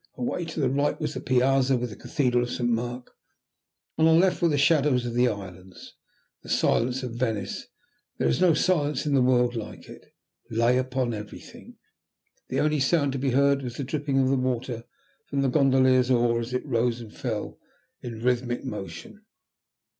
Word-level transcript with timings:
Away 0.17 0.45
to 0.45 0.59
the 0.59 0.67
right 0.71 0.99
was 0.99 1.13
the 1.13 1.21
piazza, 1.21 1.77
with 1.77 1.91
the 1.91 1.95
Cathedral 1.95 2.41
of 2.45 2.49
Saint 2.49 2.71
Mark; 2.71 3.11
on 3.99 4.07
our 4.07 4.15
left 4.15 4.41
were 4.41 4.47
the 4.47 4.57
shadows 4.57 5.05
of 5.05 5.13
the 5.13 5.27
islands. 5.27 5.93
The 6.41 6.49
silence 6.49 7.03
of 7.03 7.11
Venice, 7.13 7.59
and 8.17 8.17
there 8.17 8.27
is 8.27 8.41
no 8.41 8.55
silence 8.55 9.05
in 9.05 9.13
the 9.13 9.21
world 9.21 9.55
like 9.55 9.87
it, 9.87 10.11
lay 10.49 10.79
upon 10.79 11.13
everything. 11.13 11.75
The 12.49 12.61
only 12.61 12.79
sound 12.79 13.11
to 13.13 13.19
be 13.19 13.29
heard 13.29 13.61
was 13.61 13.75
the 13.77 13.83
dripping 13.83 14.17
of 14.17 14.29
the 14.29 14.37
water 14.37 14.85
from 15.27 15.43
the 15.43 15.49
gondolier's 15.49 16.09
oar 16.09 16.39
as 16.39 16.51
it 16.51 16.65
rose 16.65 16.99
and 16.99 17.15
fell 17.15 17.59
in 18.01 18.23
rhythmic 18.23 18.65
motion. 18.65 19.23